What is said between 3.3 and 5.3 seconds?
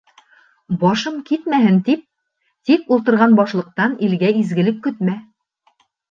башлыҡтан илгә изгелек көтмә.